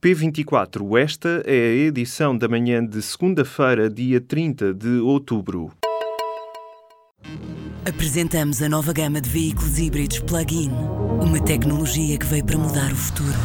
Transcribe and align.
P24, 0.00 0.96
esta 0.96 1.42
é 1.44 1.70
a 1.70 1.74
edição 1.88 2.38
da 2.38 2.46
manhã 2.46 2.86
de 2.86 3.02
segunda-feira, 3.02 3.90
dia 3.90 4.20
30 4.20 4.72
de 4.72 5.00
outubro. 5.00 5.72
Apresentamos 7.84 8.62
a 8.62 8.68
nova 8.68 8.92
gama 8.92 9.20
de 9.20 9.28
veículos 9.28 9.76
híbridos 9.76 10.20
plug-in. 10.20 10.70
Uma 11.20 11.42
tecnologia 11.42 12.16
que 12.16 12.26
veio 12.26 12.44
para 12.44 12.58
mudar 12.58 12.92
o 12.92 12.96
futuro. 12.96 13.38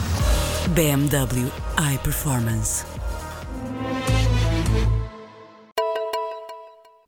BMW 0.76 1.52
iPerformance. 1.96 2.92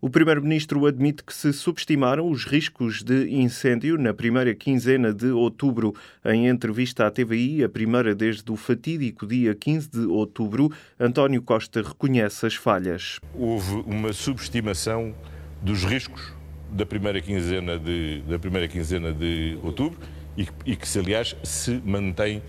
O 0.06 0.10
Primeiro-Ministro 0.12 0.86
admite 0.86 1.24
que 1.24 1.34
se 1.34 1.52
subestimaram 1.52 2.30
os 2.30 2.46
riscos 2.46 3.02
de 3.02 3.28
incêndio 3.28 3.98
na 3.98 4.14
primeira 4.14 4.54
quinzena 4.54 5.12
de 5.12 5.32
outubro. 5.32 5.96
Em 6.24 6.48
entrevista 6.48 7.08
à 7.08 7.10
TVI, 7.10 7.64
a 7.64 7.70
primeira 7.70 8.14
desde 8.14 8.52
o 8.52 8.56
fatídico 8.56 9.26
dia 9.26 9.56
15 9.56 9.90
de 9.90 10.06
outubro, 10.06 10.72
António 11.00 11.42
Costa 11.42 11.82
reconhece 11.82 12.46
as 12.46 12.54
falhas. 12.54 13.20
Houve 13.34 13.78
uma 13.88 14.14
subestimação 14.14 15.12
dos 15.60 15.84
riscos 15.84 16.32
da 16.70 16.86
primeira 16.86 17.20
quinzena 17.20 17.80
de, 17.80 18.22
da 18.30 18.38
primeira 18.38 18.68
quinzena 18.68 19.12
de 19.12 19.58
outubro 19.64 19.98
e, 20.38 20.48
e 20.68 20.76
que, 20.76 21.00
aliás, 21.00 21.36
se 21.42 21.82
mantém 21.84 22.44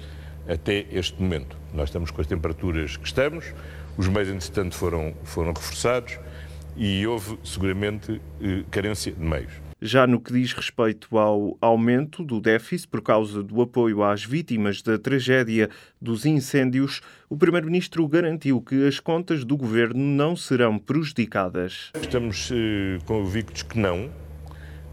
até 0.47 0.85
este 0.93 1.23
momento. 1.23 1.57
Nós 1.73 1.89
estamos 1.89 2.11
com 2.11 2.21
as 2.21 2.27
temperaturas 2.27 2.99
que 2.99 3.07
estamos, 3.07 3.55
os 3.97 4.09
meios, 4.09 4.29
entretanto, 4.29 4.75
foram, 4.75 5.15
foram 5.25 5.55
reforçados 5.55 6.19
e 6.77 7.07
houve 7.07 7.39
seguramente 7.43 8.21
eh, 8.41 8.65
carência 8.71 9.13
de 9.13 9.21
meios. 9.21 9.53
Já 9.81 10.07
no 10.07 10.21
que 10.21 10.33
diz 10.33 10.53
respeito 10.53 11.19
ao 11.19 11.57
aumento 11.61 12.25
do 12.25 12.41
déficit 12.41 12.89
por 12.89 13.03
causa 13.03 13.43
do 13.43 13.61
apoio 13.61 14.03
às 14.03 14.25
vítimas 14.25 14.81
da 14.81 14.99
tragédia 14.99 15.69
dos 16.01 16.25
incêndios, 16.25 17.03
o 17.29 17.37
Primeiro-Ministro 17.37 18.07
garantiu 18.09 18.61
que 18.61 18.87
as 18.87 18.99
contas 18.99 19.45
do 19.45 19.57
governo 19.57 20.01
não 20.01 20.35
serão 20.35 20.79
prejudicadas. 20.79 21.91
Estamos 22.01 22.51
eh, 22.53 22.99
convictos 23.05 23.63
que 23.63 23.79
não. 23.79 24.11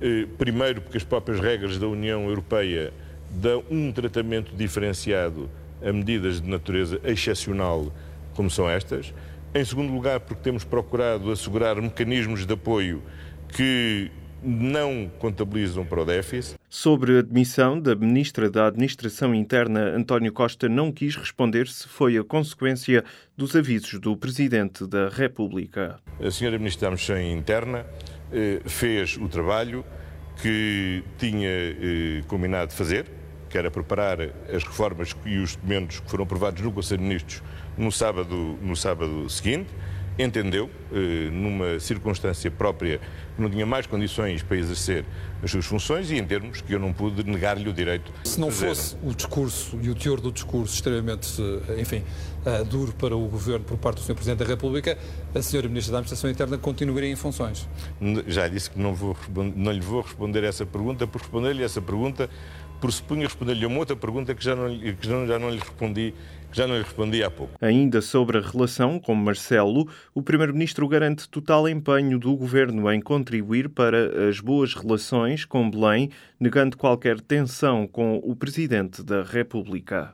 Eh, 0.02 0.28
primeiro, 0.38 0.81
porque 0.81 0.97
as 0.97 1.03
próprias 1.03 1.40
regras 1.40 1.78
da 1.78 1.88
União 1.88 2.28
Europeia 2.28 2.94
dão 3.30 3.64
um 3.72 3.92
tratamento 3.92 4.56
diferenciado 4.56 5.50
a 5.81 5.92
medidas 5.92 6.42
de 6.42 6.50
natureza 6.50 7.00
excepcional 7.03 7.92
como 8.36 8.50
são 8.50 8.70
estas. 8.70 9.14
Em 9.56 9.64
segundo 9.64 9.94
lugar, 9.94 10.20
porque 10.20 10.42
temos 10.42 10.64
procurado 10.64 11.32
assegurar 11.32 11.80
mecanismos 11.80 12.44
de 12.44 12.54
apoio 12.54 13.04
que 13.50 14.09
não 14.42 15.12
contabilizam 15.20 15.86
para 15.86 16.02
o 16.02 16.06
déficit. 16.06 16.56
Sobre 16.68 17.18
a 17.18 17.20
admissão 17.20 17.80
da 17.80 17.96
Ministra 17.96 18.50
da 18.50 18.66
Administração 18.66 19.34
Interna, 19.34 19.96
António 19.96 20.34
Costa 20.34 20.68
não 20.68 20.92
quis 20.92 21.16
responder 21.16 21.68
se 21.68 21.88
foi 21.88 22.18
a 22.18 22.24
consequência 22.24 23.04
dos 23.38 23.56
avisos 23.56 24.00
do 24.00 24.18
Presidente 24.18 24.88
da 24.88 25.08
República. 25.08 26.00
A 26.20 26.31
Senhora 26.31 26.58
Ministra 26.58 26.90
da 26.90 26.96
Administração 26.96 27.22
Interna 27.22 27.86
eh, 28.31 28.59
fez 28.66 29.18
o 29.18 29.30
trabalho 29.30 29.86
que 30.42 31.04
tinha 31.20 31.48
eh, 31.48 32.24
combinado 32.28 32.74
fazer, 32.74 33.06
que 33.52 33.58
era 33.59 33.70
preparar 33.70 34.20
as 34.52 34.64
reformas 34.64 35.16
e 35.28 35.38
os 35.38 35.56
documentos 35.56 36.00
que 36.00 36.09
foram 36.09 36.24
aprovados 36.24 36.59
no 36.59 36.72
Conselho 36.72 37.02
de 37.02 37.08
Ministros 37.08 37.44
no 37.78 37.92
sábado, 37.92 38.58
no 38.62 38.76
sábado 38.76 39.30
seguinte, 39.30 39.70
entendeu, 40.18 40.70
eh, 40.92 41.30
numa 41.32 41.80
circunstância 41.80 42.50
própria, 42.52 43.00
que 43.36 43.42
não 43.42 43.50
tinha 43.50 43.66
mais 43.66 43.88
condições 43.88 44.44
para 44.44 44.58
exercer 44.58 45.06
as 45.42 45.50
suas 45.50 45.66
funções 45.66 46.12
e 46.12 46.18
em 46.18 46.24
termos 46.24 46.62
que 46.62 46.74
eu 46.74 46.80
não 46.80 46.94
pude 46.94 47.24
negar-lhe 47.24 47.68
o 47.68 47.74
direito. 47.74 48.12
Se 48.24 48.40
não 48.40 48.52
fosse 48.52 48.96
o 49.04 49.14
discurso 49.14 49.78
e 49.82 49.90
o 49.90 49.96
teor 49.96 50.22
do 50.22 50.32
discurso 50.32 50.76
extremamente, 50.76 51.42
eh, 51.68 51.82
enfim, 51.82 52.04
uh, 52.46 52.64
duro 52.64 52.94
para 52.94 53.16
o 53.16 53.28
governo 53.28 53.66
por 53.66 53.78
parte 53.78 53.98
do 53.98 54.02
Sr. 54.02 54.14
Presidente 54.14 54.40
da 54.40 54.46
República, 54.46 54.98
a 55.34 55.40
Sra. 55.40 55.68
Ministra 55.68 55.94
da 55.94 55.98
Administração 56.00 56.30
Interna 56.30 56.58
continuaria 56.58 57.10
em 57.10 57.16
funções. 57.16 57.68
Já 58.28 58.48
disse 58.48 58.70
que 58.70 58.80
não, 58.80 58.94
vou, 58.94 59.18
não 59.56 59.72
lhe 59.72 59.81
vou 59.81 60.02
responder 60.02 60.44
essa 60.44 60.66
pergunta, 60.66 61.08
por 61.08 61.22
responder-lhe 61.22 61.64
essa 61.64 61.81
pergunta 61.81 62.30
pressupunha 62.84 63.26
responder-lhe 63.26 63.66
uma 63.66 63.80
outra 63.80 63.96
pergunta 63.96 64.36
que 64.36 64.44
já 64.44 64.54
não, 64.54 64.68
que 64.78 65.08
já, 65.08 65.40
não 65.40 65.50
lhe 65.50 65.60
respondi 65.60 66.14
já 66.52 66.68
não 66.68 66.76
lhe 66.76 66.84
respondi 66.84 67.24
há 67.24 67.32
pouco. 67.32 67.54
Ainda 67.60 68.00
sobre 68.00 68.38
a 68.38 68.42
relação 68.42 69.00
com 69.00 69.16
Marcelo, 69.16 69.90
o 70.14 70.22
Primeiro-Ministro 70.22 70.88
garante 70.88 71.28
total 71.28 71.68
empenho 71.68 72.20
do 72.20 72.36
Governo 72.36 72.92
em 72.92 73.02
contribuir 73.02 73.70
para 73.70 74.30
as 74.30 74.40
boas 74.40 74.76
relações 74.76 75.46
com 75.46 75.68
Belém, 75.68 76.12
negando 76.40 76.78
qualquer 76.78 77.20
tensão 77.22 77.88
com 77.88 78.18
o 78.24 78.36
Presidente 78.36 79.02
da 79.02 79.24
República. 79.24 80.14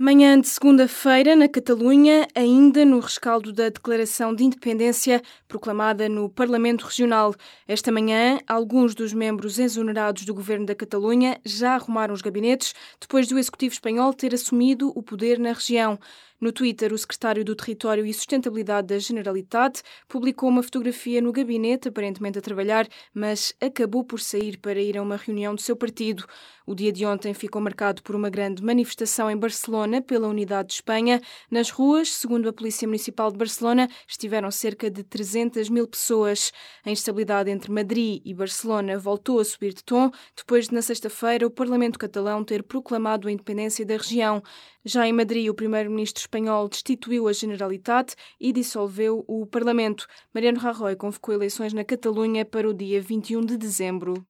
Manhã 0.00 0.40
de 0.40 0.46
segunda-feira, 0.46 1.34
na 1.34 1.48
Catalunha, 1.48 2.28
ainda 2.32 2.84
no 2.84 3.00
rescaldo 3.00 3.52
da 3.52 3.68
Declaração 3.68 4.32
de 4.32 4.44
Independência 4.44 5.20
proclamada 5.48 6.08
no 6.08 6.28
Parlamento 6.28 6.82
Regional. 6.84 7.34
Esta 7.66 7.90
manhã, 7.90 8.38
alguns 8.46 8.94
dos 8.94 9.12
membros 9.12 9.58
exonerados 9.58 10.24
do 10.24 10.32
governo 10.32 10.66
da 10.66 10.74
Catalunha 10.76 11.40
já 11.44 11.74
arrumaram 11.74 12.14
os 12.14 12.22
gabinetes 12.22 12.76
depois 13.00 13.26
do 13.26 13.40
Executivo 13.40 13.72
espanhol 13.72 14.14
ter 14.14 14.32
assumido 14.32 14.92
o 14.94 15.02
poder 15.02 15.36
na 15.36 15.52
região. 15.52 15.98
No 16.40 16.52
Twitter, 16.52 16.92
o 16.92 16.98
secretário 16.98 17.44
do 17.44 17.56
Território 17.56 18.06
e 18.06 18.14
Sustentabilidade 18.14 18.86
da 18.86 18.98
Generalitat 19.00 19.82
publicou 20.08 20.48
uma 20.48 20.62
fotografia 20.62 21.20
no 21.20 21.32
gabinete, 21.32 21.88
aparentemente 21.88 22.38
a 22.38 22.40
trabalhar, 22.42 22.86
mas 23.12 23.52
acabou 23.60 24.04
por 24.04 24.20
sair 24.20 24.56
para 24.56 24.80
ir 24.80 24.96
a 24.96 25.02
uma 25.02 25.16
reunião 25.16 25.52
do 25.52 25.60
seu 25.60 25.74
partido. 25.74 26.24
O 26.64 26.74
dia 26.74 26.92
de 26.92 27.04
ontem 27.06 27.34
ficou 27.34 27.62
marcado 27.62 28.02
por 28.02 28.14
uma 28.14 28.28
grande 28.28 28.62
manifestação 28.62 29.28
em 29.30 29.36
Barcelona 29.36 30.00
pela 30.02 30.28
Unidade 30.28 30.68
de 30.68 30.74
Espanha. 30.74 31.20
Nas 31.50 31.70
ruas, 31.70 32.12
segundo 32.12 32.48
a 32.48 32.52
Polícia 32.52 32.86
Municipal 32.86 33.32
de 33.32 33.38
Barcelona, 33.38 33.88
estiveram 34.06 34.50
cerca 34.50 34.90
de 34.90 35.02
300 35.02 35.68
mil 35.70 35.88
pessoas. 35.88 36.52
A 36.84 36.90
instabilidade 36.90 37.50
entre 37.50 37.72
Madrid 37.72 38.20
e 38.22 38.34
Barcelona 38.34 38.98
voltou 38.98 39.40
a 39.40 39.44
subir 39.44 39.72
de 39.72 39.82
tom 39.82 40.10
depois 40.36 40.68
de, 40.68 40.74
na 40.74 40.82
sexta-feira, 40.82 41.46
o 41.46 41.50
Parlamento 41.50 41.98
catalão 41.98 42.44
ter 42.44 42.62
proclamado 42.62 43.26
a 43.26 43.32
independência 43.32 43.84
da 43.84 43.96
região. 43.96 44.42
Já 44.84 45.06
em 45.06 45.12
Madrid, 45.12 45.48
o 45.48 45.54
primeiro-ministro 45.54 46.27
espanhol 46.28 46.68
destituiu 46.68 47.26
a 47.26 47.32
Generalitat 47.32 48.14
e 48.38 48.52
dissolveu 48.52 49.24
o 49.26 49.46
Parlamento. 49.46 50.06
Mariano 50.32 50.58
Rajoy 50.58 50.94
convocou 50.94 51.34
eleições 51.34 51.72
na 51.72 51.84
Catalunha 51.84 52.44
para 52.44 52.68
o 52.68 52.74
dia 52.74 53.00
21 53.00 53.46
de 53.46 53.56
dezembro. 53.56 54.26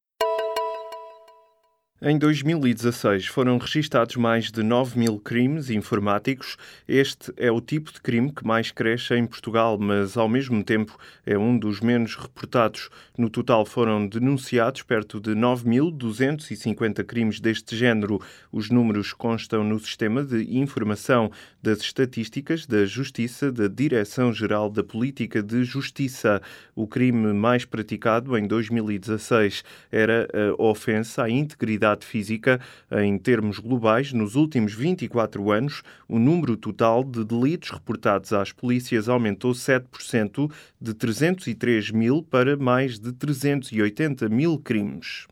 Em 2.00 2.16
2016 2.16 3.26
foram 3.26 3.58
registados 3.58 4.14
mais 4.14 4.52
de 4.52 4.62
9 4.62 4.96
mil 4.96 5.18
crimes 5.18 5.68
informáticos. 5.68 6.56
Este 6.86 7.32
é 7.36 7.50
o 7.50 7.60
tipo 7.60 7.92
de 7.92 8.00
crime 8.00 8.30
que 8.30 8.46
mais 8.46 8.70
cresce 8.70 9.14
em 9.14 9.26
Portugal, 9.26 9.76
mas 9.76 10.16
ao 10.16 10.28
mesmo 10.28 10.62
tempo 10.62 10.96
é 11.26 11.36
um 11.36 11.58
dos 11.58 11.80
menos 11.80 12.14
reportados. 12.14 12.88
No 13.18 13.28
total 13.28 13.66
foram 13.66 14.06
denunciados 14.06 14.82
perto 14.82 15.18
de 15.18 15.32
9.250 15.32 17.02
crimes 17.02 17.40
deste 17.40 17.76
género. 17.76 18.22
Os 18.52 18.70
números 18.70 19.12
constam 19.12 19.64
no 19.64 19.80
Sistema 19.80 20.22
de 20.22 20.56
Informação 20.56 21.32
das 21.60 21.80
Estatísticas 21.80 22.64
da 22.64 22.86
Justiça 22.86 23.50
da 23.50 23.66
Direção-Geral 23.66 24.70
da 24.70 24.84
Política 24.84 25.42
de 25.42 25.64
Justiça. 25.64 26.40
O 26.76 26.86
crime 26.86 27.32
mais 27.32 27.64
praticado 27.64 28.38
em 28.38 28.46
2016 28.46 29.64
era 29.90 30.28
a 30.56 30.62
ofensa 30.62 31.24
à 31.24 31.28
integridade 31.28 31.87
atividade 31.92 32.06
física. 32.06 32.60
Em 32.90 33.18
termos 33.18 33.58
globais, 33.58 34.12
nos 34.12 34.34
últimos 34.34 34.74
24 34.74 35.50
anos, 35.50 35.82
o 36.08 36.18
número 36.18 36.56
total 36.56 37.04
de 37.04 37.24
delitos 37.24 37.70
reportados 37.70 38.32
às 38.32 38.52
polícias 38.52 39.08
aumentou 39.08 39.52
7%, 39.52 40.50
de 40.80 40.94
303 40.94 41.90
mil 41.90 42.22
para 42.22 42.56
mais 42.56 42.98
de 42.98 43.12
380 43.12 44.28
mil 44.28 44.58
crimes. 44.58 45.26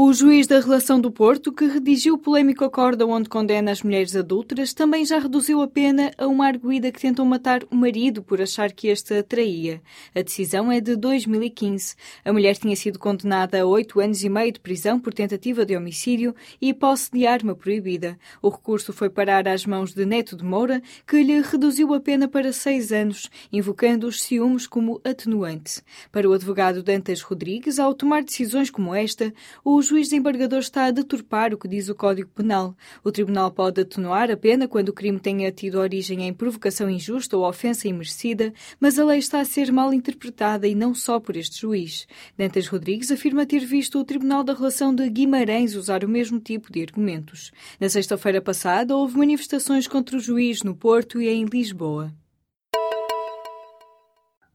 O 0.00 0.12
juiz 0.12 0.46
da 0.46 0.60
relação 0.60 1.00
do 1.00 1.10
Porto, 1.10 1.50
que 1.50 1.66
redigiu 1.66 2.14
o 2.14 2.18
polémico 2.18 2.62
acórdão 2.62 3.10
onde 3.10 3.28
condena 3.28 3.72
as 3.72 3.82
mulheres 3.82 4.14
adultas, 4.14 4.72
também 4.72 5.04
já 5.04 5.18
reduziu 5.18 5.60
a 5.60 5.66
pena 5.66 6.12
a 6.16 6.28
uma 6.28 6.46
arguída 6.46 6.92
que 6.92 7.00
tentou 7.00 7.26
matar 7.26 7.64
o 7.68 7.74
marido 7.74 8.22
por 8.22 8.40
achar 8.40 8.70
que 8.70 8.86
este 8.86 9.14
a 9.14 9.24
traía. 9.24 9.82
A 10.14 10.22
decisão 10.22 10.70
é 10.70 10.80
de 10.80 10.94
2015. 10.94 11.96
A 12.24 12.32
mulher 12.32 12.56
tinha 12.56 12.76
sido 12.76 12.96
condenada 12.96 13.60
a 13.60 13.66
oito 13.66 13.98
anos 13.98 14.22
e 14.22 14.28
meio 14.28 14.52
de 14.52 14.60
prisão 14.60 15.00
por 15.00 15.12
tentativa 15.12 15.66
de 15.66 15.76
homicídio 15.76 16.32
e 16.60 16.72
posse 16.72 17.10
de 17.10 17.26
arma 17.26 17.56
proibida. 17.56 18.16
O 18.40 18.50
recurso 18.50 18.92
foi 18.92 19.10
parar 19.10 19.48
às 19.48 19.66
mãos 19.66 19.92
de 19.92 20.06
Neto 20.06 20.36
de 20.36 20.44
Moura, 20.44 20.80
que 21.08 21.20
lhe 21.24 21.40
reduziu 21.40 21.92
a 21.92 21.98
pena 21.98 22.28
para 22.28 22.52
seis 22.52 22.92
anos, 22.92 23.28
invocando 23.52 24.06
os 24.06 24.22
ciúmes 24.22 24.64
como 24.64 25.00
atenuante. 25.02 25.82
Para 26.12 26.28
o 26.30 26.32
advogado 26.32 26.84
Dantas 26.84 27.20
Rodrigues, 27.20 27.80
ao 27.80 27.92
tomar 27.92 28.22
decisões 28.22 28.70
como 28.70 28.94
esta, 28.94 29.34
o 29.64 29.87
juiz 29.88 30.08
desembargador 30.08 30.58
está 30.58 30.84
a 30.84 30.90
deturpar 30.90 31.54
o 31.54 31.58
que 31.58 31.66
diz 31.66 31.88
o 31.88 31.94
Código 31.94 32.28
Penal. 32.34 32.76
O 33.02 33.10
Tribunal 33.10 33.50
pode 33.50 33.80
atenuar 33.80 34.30
a 34.30 34.36
pena 34.36 34.68
quando 34.68 34.90
o 34.90 34.92
crime 34.92 35.18
tenha 35.18 35.50
tido 35.50 35.78
origem 35.78 36.28
em 36.28 36.32
provocação 36.34 36.90
injusta 36.90 37.36
ou 37.38 37.48
ofensa 37.48 37.88
imerecida, 37.88 38.52
mas 38.78 38.98
a 38.98 39.04
lei 39.04 39.18
está 39.18 39.40
a 39.40 39.44
ser 39.46 39.72
mal 39.72 39.92
interpretada 39.94 40.68
e 40.68 40.74
não 40.74 40.94
só 40.94 41.18
por 41.18 41.36
este 41.36 41.62
juiz. 41.62 42.06
Dantas 42.36 42.66
Rodrigues 42.66 43.10
afirma 43.10 43.46
ter 43.46 43.60
visto 43.60 43.98
o 43.98 44.04
Tribunal 44.04 44.44
da 44.44 44.52
Relação 44.52 44.94
de 44.94 45.08
Guimarães 45.08 45.74
usar 45.74 46.04
o 46.04 46.08
mesmo 46.08 46.38
tipo 46.38 46.70
de 46.70 46.82
argumentos. 46.82 47.50
Na 47.80 47.88
sexta-feira 47.88 48.42
passada, 48.42 48.94
houve 48.94 49.16
manifestações 49.16 49.86
contra 49.86 50.18
o 50.18 50.20
juiz 50.20 50.62
no 50.62 50.76
Porto 50.76 51.20
e 51.20 51.28
em 51.28 51.46
Lisboa. 51.46 52.12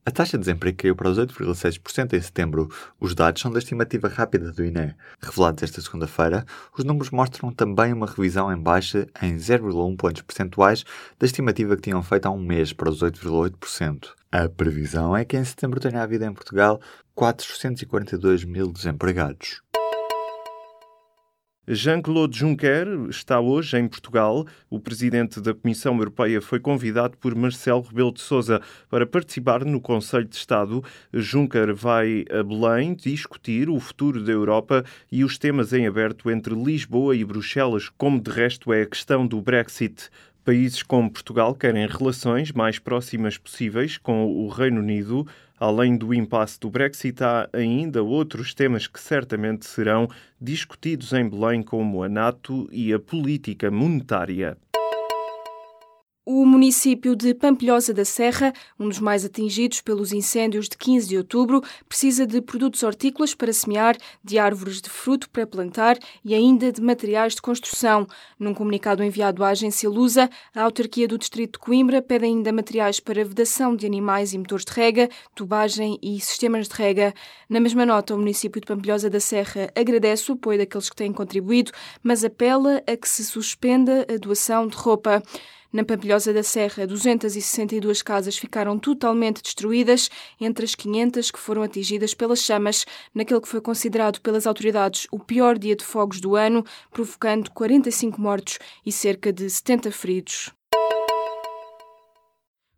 A 0.06 0.12
taxa 0.12 0.38
de 0.38 0.44
desemprego 0.44 0.78
caiu 0.78 0.96
para 0.98 1.10
os 1.10 1.18
8,6% 1.18 2.12
em 2.12 2.22
setembro. 2.22 2.70
Os 3.00 3.16
dados 3.16 3.42
são 3.42 3.50
da 3.50 3.60
estimativa 3.60 4.10
rápida 4.10 4.52
do 4.52 4.66
INE. 4.66 4.94
Revelados 5.22 5.64
esta 5.64 5.80
segunda-feira, 5.80 6.46
os 6.78 6.84
números 6.84 7.10
mostram 7.10 7.54
também 7.54 7.94
uma 7.94 8.06
revisão 8.06 8.52
em 8.52 8.62
baixa 8.62 9.08
em 9.22 9.38
0,1 9.38 9.96
pontos 9.96 10.22
percentuais 10.22 10.84
da 11.18 11.26
estimativa 11.26 11.78
que 11.78 11.84
tinham 11.84 12.04
feito 12.04 12.26
há 12.26 12.32
um 12.32 12.44
mês 12.44 12.74
para 12.74 12.90
os 12.90 13.02
8,8%. 13.02 14.10
A 14.30 14.50
previsão 14.50 15.16
é 15.16 15.24
que 15.24 15.38
em 15.38 15.46
setembro 15.46 15.80
tenha 15.80 16.04
havido 16.04 16.26
em 16.26 16.34
Portugal 16.34 16.82
442 17.16 18.44
mil 18.44 18.74
desempregados. 18.74 19.63
Jean-Claude 21.66 22.38
Juncker 22.38 22.88
está 23.10 23.40
hoje 23.40 23.78
em 23.78 23.88
Portugal. 23.88 24.46
O 24.70 24.82
presidente 24.82 25.40
da 25.40 25.54
Comissão 25.54 25.96
Europeia 25.96 26.42
foi 26.42 26.60
convidado 26.60 27.18
por 27.18 27.34
Marcelo 27.36 27.80
Rebelo 27.80 28.12
de 28.12 28.20
Sousa 28.20 28.62
para 28.90 29.06
participar 29.06 29.64
no 29.64 29.80
Conselho 29.80 30.26
de 30.26 30.36
Estado. 30.36 30.84
Juncker 31.14 31.74
vai 31.74 32.26
a 32.30 32.44
Belém 32.44 32.94
discutir 32.94 33.70
o 33.70 33.80
futuro 33.80 34.22
da 34.22 34.34
Europa 34.34 34.84
e 35.10 35.24
os 35.24 35.38
temas 35.38 35.72
em 35.72 35.88
aberto 35.88 36.30
entre 36.30 36.54
Lisboa 36.54 37.16
e 37.16 37.24
Bruxelas, 37.24 37.88
como 37.98 38.20
de 38.20 38.30
resto 38.30 38.74
é 38.74 38.82
a 38.82 38.86
questão 38.86 39.26
do 39.26 39.42
Brexit. 39.42 40.10
Países 40.44 40.84
como 40.84 41.10
Portugal 41.10 41.56
querem 41.56 41.88
relações 41.88 42.52
mais 42.52 42.78
próximas 42.78 43.38
possíveis 43.38 43.98
com 43.98 44.26
o 44.26 44.50
Reino 44.50 44.82
Unido. 44.82 45.26
Além 45.66 45.96
do 45.96 46.14
impasse 46.14 46.60
do 46.60 46.70
Brexit, 46.70 47.24
há 47.24 47.48
ainda 47.54 48.04
outros 48.04 48.54
temas 48.54 48.86
que 48.86 49.00
certamente 49.00 49.66
serão 49.66 50.10
discutidos 50.38 51.14
em 51.14 51.30
Belém, 51.30 51.64
como 51.64 52.04
a 52.04 52.10
NATO 52.10 52.68
e 52.70 52.92
a 52.92 53.00
política 53.00 53.72
monetária. 53.72 54.58
O 56.26 56.46
município 56.46 57.18
de 57.18 57.34
Pampilhosa 57.34 57.94
da 57.94 58.06
Serra, 58.06 58.54
um 58.80 58.88
dos 58.88 58.98
mais 58.98 59.26
atingidos 59.26 59.82
pelos 59.82 60.14
incêndios 60.14 60.70
de 60.70 60.78
15 60.78 61.10
de 61.10 61.18
outubro, 61.18 61.62
precisa 61.90 62.26
de 62.26 62.40
produtos 62.40 62.82
hortícolas 62.82 63.36
para 63.36 63.52
semear, 63.52 63.98
de 64.24 64.40
árvores 64.40 64.82
de 64.82 64.90
fruto 64.90 65.30
para 65.30 65.46
plantar 65.46 66.00
e 66.24 66.34
ainda 66.34 66.72
de 66.72 66.82
materiais 66.82 67.36
de 67.36 67.42
construção. 67.42 68.08
Num 68.40 68.54
comunicado 68.54 69.04
enviado 69.04 69.44
à 69.44 69.50
agência 69.50 69.90
Lusa, 69.90 70.30
a 70.56 70.62
autarquia 70.62 71.10
do 71.10 71.18
distrito 71.18 71.54
de 71.54 71.60
Coimbra 71.60 72.02
pede 72.02 72.24
ainda 72.24 72.54
materiais 72.54 73.02
para 73.02 73.26
vedação 73.26 73.76
de 73.76 73.86
animais 73.86 74.34
e 74.34 74.38
motores 74.38 74.64
de 74.64 74.72
rega, 74.72 75.10
tubagem 75.36 76.00
e 76.02 76.22
sistemas 76.22 76.70
de 76.70 76.74
rega. 76.74 77.14
Na 77.50 77.60
mesma 77.60 77.86
nota, 77.86 78.16
o 78.16 78.18
município 78.18 78.62
de 78.62 78.68
Pampilhosa 78.68 79.10
da 79.10 79.20
Serra 79.20 79.70
agradece 79.76 80.32
o 80.32 80.36
apoio 80.36 80.58
daqueles 80.58 80.90
que 80.90 80.96
têm 80.96 81.12
contribuído, 81.12 81.74
mas 82.02 82.24
apela 82.24 82.82
a 82.88 82.96
que 82.96 83.10
se 83.10 83.26
suspenda 83.26 84.08
a 84.10 84.18
doação 84.18 84.68
de 84.68 84.78
roupa. 84.78 85.22
Na 85.74 85.84
Pampilhosa 85.84 86.32
da 86.32 86.44
Serra, 86.44 86.86
262 86.86 88.04
casas 88.04 88.38
ficaram 88.38 88.78
totalmente 88.78 89.42
destruídas, 89.42 90.08
entre 90.40 90.66
as 90.66 90.76
500 90.76 91.32
que 91.32 91.40
foram 91.40 91.64
atingidas 91.64 92.14
pelas 92.14 92.44
chamas, 92.44 92.86
naquele 93.12 93.42
que 93.42 93.48
foi 93.48 93.60
considerado 93.60 94.22
pelas 94.22 94.46
autoridades 94.46 95.08
o 95.12 95.18
pior 95.18 95.58
dia 95.58 95.76
de 95.76 95.84
fogos 95.84 96.22
do 96.22 96.36
ano, 96.36 96.64
provocando 96.92 97.50
45 97.50 98.22
mortos 98.22 98.60
e 98.86 98.92
cerca 98.92 99.34
de 99.34 99.50
70 99.50 99.92
feridos. 99.92 100.52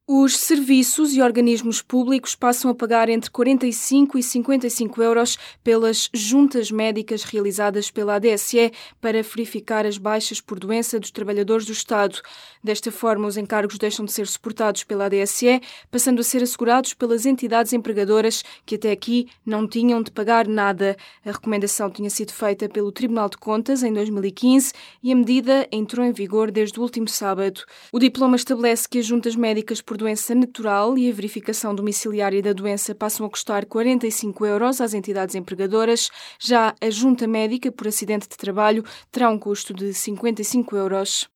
Os 0.07 0.37
serviços 0.37 1.15
e 1.15 1.21
organismos 1.23 1.81
públicos 1.81 2.35
passam 2.35 2.69
a 2.69 2.75
pagar 2.75 3.09
entre 3.09 3.31
45 3.31 4.19
e 4.19 4.21
55 4.21 5.01
euros 5.01 5.35
pelas 5.63 6.11
juntas 6.13 6.69
médicas 6.69 7.23
realizadas 7.23 7.89
pela 7.89 8.13
ADSE 8.13 8.71
para 9.01 9.23
verificar 9.23 9.83
as 9.83 9.97
baixas 9.97 10.39
por 10.39 10.59
doença 10.59 10.99
dos 10.99 11.09
trabalhadores 11.09 11.65
do 11.65 11.71
Estado. 11.71 12.21
Desta 12.63 12.91
forma, 12.91 13.25
os 13.25 13.35
encargos 13.35 13.79
deixam 13.79 14.05
de 14.05 14.11
ser 14.11 14.27
suportados 14.27 14.83
pela 14.83 15.07
ADSE, 15.07 15.59
passando 15.89 16.19
a 16.19 16.23
ser 16.23 16.43
assegurados 16.43 16.93
pelas 16.93 17.25
entidades 17.25 17.73
empregadoras 17.73 18.43
que 18.63 18.75
até 18.75 18.91
aqui 18.91 19.27
não 19.43 19.67
tinham 19.67 20.03
de 20.03 20.11
pagar 20.11 20.47
nada. 20.47 20.95
A 21.25 21.31
recomendação 21.31 21.89
tinha 21.89 22.11
sido 22.11 22.31
feita 22.31 22.69
pelo 22.69 22.91
Tribunal 22.91 23.27
de 23.27 23.37
Contas 23.37 23.81
em 23.81 23.91
2015 23.91 24.71
e 25.01 25.11
a 25.11 25.15
medida 25.15 25.67
entrou 25.71 26.05
em 26.05 26.11
vigor 26.11 26.51
desde 26.51 26.79
o 26.79 26.83
último 26.83 27.07
sábado. 27.07 27.63
O 27.91 27.97
diploma 27.97 28.35
estabelece 28.35 28.87
que 28.87 28.99
as 28.99 29.05
juntas 29.07 29.35
médicas 29.35 29.81
por 29.81 29.94
por 29.95 29.99
doença 29.99 30.35
natural 30.35 30.97
e 30.97 31.09
a 31.09 31.13
verificação 31.13 31.73
domiciliária 31.73 32.41
da 32.41 32.51
doença 32.51 32.93
passam 32.93 33.25
a 33.25 33.29
custar 33.29 33.65
45 33.65 34.45
euros 34.45 34.81
às 34.81 34.93
entidades 34.93 35.35
empregadoras. 35.35 36.09
Já 36.37 36.75
a 36.81 36.89
junta 36.89 37.25
médica 37.25 37.71
por 37.71 37.87
acidente 37.87 38.27
de 38.27 38.35
trabalho 38.35 38.83
terá 39.09 39.29
um 39.29 39.39
custo 39.39 39.73
de 39.73 39.93
55 39.93 40.75
euros. 40.75 41.29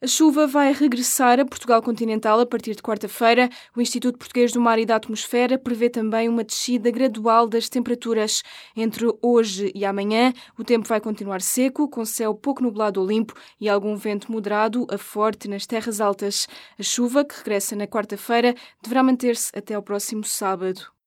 A 0.00 0.06
chuva 0.06 0.46
vai 0.46 0.72
regressar 0.72 1.40
a 1.40 1.44
Portugal 1.44 1.82
continental 1.82 2.38
a 2.38 2.46
partir 2.46 2.76
de 2.76 2.80
quarta-feira. 2.80 3.48
O 3.76 3.80
Instituto 3.80 4.16
Português 4.16 4.52
do 4.52 4.60
Mar 4.60 4.78
e 4.78 4.86
da 4.86 4.94
Atmosfera 4.94 5.58
prevê 5.58 5.90
também 5.90 6.28
uma 6.28 6.44
descida 6.44 6.88
gradual 6.88 7.48
das 7.48 7.68
temperaturas. 7.68 8.44
Entre 8.76 9.06
hoje 9.20 9.72
e 9.74 9.84
amanhã, 9.84 10.32
o 10.56 10.62
tempo 10.62 10.86
vai 10.86 11.00
continuar 11.00 11.42
seco, 11.42 11.88
com 11.88 12.04
céu 12.04 12.32
pouco 12.32 12.62
nublado 12.62 13.00
ou 13.00 13.06
limpo 13.08 13.34
e 13.60 13.68
algum 13.68 13.96
vento 13.96 14.30
moderado 14.30 14.86
a 14.88 14.96
forte 14.96 15.48
nas 15.48 15.66
terras 15.66 16.00
altas. 16.00 16.46
A 16.78 16.82
chuva, 16.84 17.24
que 17.24 17.36
regressa 17.36 17.74
na 17.74 17.88
quarta-feira, 17.88 18.54
deverá 18.80 19.02
manter-se 19.02 19.50
até 19.52 19.74
ao 19.74 19.82
próximo 19.82 20.22
sábado. 20.22 20.97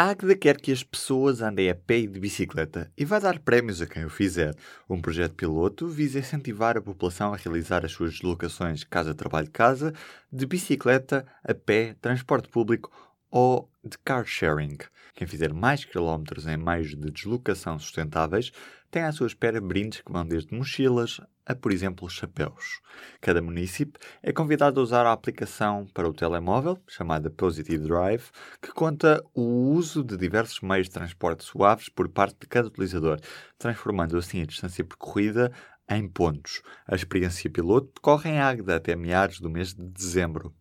A 0.00 0.04
Agda 0.04 0.34
quer 0.34 0.58
que 0.58 0.72
as 0.72 0.82
pessoas 0.82 1.42
andem 1.42 1.68
a 1.68 1.74
pé 1.74 1.98
e 1.98 2.06
de 2.06 2.18
bicicleta 2.18 2.90
e 2.96 3.04
vai 3.04 3.20
dar 3.20 3.38
prémios 3.38 3.82
a 3.82 3.86
quem 3.86 4.02
o 4.02 4.08
fizer. 4.08 4.54
Um 4.88 4.98
projeto 4.98 5.34
piloto 5.34 5.86
visa 5.88 6.20
incentivar 6.20 6.78
a 6.78 6.80
população 6.80 7.34
a 7.34 7.36
realizar 7.36 7.84
as 7.84 7.92
suas 7.92 8.12
deslocações 8.12 8.82
casa-trabalho-casa 8.82 9.92
de 10.32 10.46
bicicleta, 10.46 11.26
a 11.44 11.52
pé, 11.52 11.94
transporte 12.00 12.48
público 12.48 12.90
ou 13.30 13.70
de 13.84 13.96
car 13.98 14.24
sharing. 14.24 14.78
Quem 15.14 15.26
fizer 15.26 15.52
mais 15.52 15.84
quilómetros 15.84 16.46
em 16.46 16.56
meios 16.56 16.90
de 16.90 17.10
deslocação 17.10 17.78
sustentáveis 17.78 18.52
tem 18.90 19.02
à 19.02 19.12
sua 19.12 19.26
espera 19.26 19.60
brindes 19.60 20.00
que 20.00 20.12
vão 20.12 20.26
desde 20.26 20.54
mochilas 20.54 21.20
a, 21.46 21.54
por 21.54 21.72
exemplo, 21.72 22.08
chapéus. 22.08 22.80
Cada 23.20 23.42
município 23.42 24.00
é 24.22 24.32
convidado 24.32 24.78
a 24.78 24.82
usar 24.82 25.06
a 25.06 25.12
aplicação 25.12 25.86
para 25.92 26.08
o 26.08 26.12
telemóvel, 26.12 26.78
chamada 26.86 27.30
Positive 27.30 27.86
Drive, 27.86 28.30
que 28.60 28.72
conta 28.72 29.22
o 29.34 29.72
uso 29.72 30.04
de 30.04 30.16
diversos 30.16 30.60
meios 30.60 30.86
de 30.86 30.94
transporte 30.94 31.44
suaves 31.44 31.88
por 31.88 32.08
parte 32.08 32.38
de 32.40 32.46
cada 32.46 32.68
utilizador, 32.68 33.18
transformando 33.58 34.16
assim 34.16 34.42
a 34.42 34.46
distância 34.46 34.84
percorrida 34.84 35.52
em 35.88 36.08
pontos. 36.08 36.62
A 36.86 36.94
experiência 36.94 37.50
piloto 37.50 37.90
decorre 37.94 38.30
em 38.30 38.40
Águeda 38.40 38.76
até 38.76 38.94
meados 38.94 39.40
do 39.40 39.50
mês 39.50 39.74
de 39.74 39.82
dezembro. 39.82 40.54